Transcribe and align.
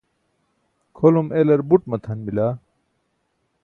kʰolum 0.97 1.27
elar 1.39 1.61
but 1.69 1.83
matʰan 1.91 2.19
bila 2.25 2.45